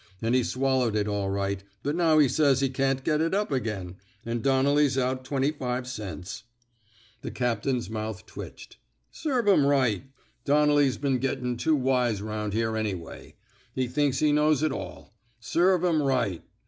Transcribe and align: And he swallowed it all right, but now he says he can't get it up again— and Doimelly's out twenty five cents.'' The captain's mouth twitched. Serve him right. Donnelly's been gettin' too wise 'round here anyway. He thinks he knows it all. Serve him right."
And 0.19 0.33
he 0.33 0.43
swallowed 0.43 0.95
it 0.95 1.07
all 1.07 1.29
right, 1.29 1.63
but 1.83 1.95
now 1.95 2.17
he 2.17 2.27
says 2.27 2.59
he 2.59 2.69
can't 2.69 3.03
get 3.03 3.21
it 3.21 3.35
up 3.35 3.51
again— 3.51 3.97
and 4.25 4.41
Doimelly's 4.41 4.97
out 4.97 5.23
twenty 5.23 5.51
five 5.51 5.85
cents.'' 5.85 6.41
The 7.21 7.29
captain's 7.29 7.87
mouth 7.87 8.25
twitched. 8.25 8.77
Serve 9.11 9.47
him 9.47 9.63
right. 9.63 10.05
Donnelly's 10.43 10.97
been 10.97 11.19
gettin' 11.19 11.55
too 11.55 11.75
wise 11.75 12.19
'round 12.19 12.53
here 12.53 12.75
anyway. 12.75 13.35
He 13.75 13.85
thinks 13.87 14.17
he 14.17 14.31
knows 14.31 14.63
it 14.63 14.71
all. 14.71 15.13
Serve 15.39 15.83
him 15.83 16.01
right." 16.01 16.41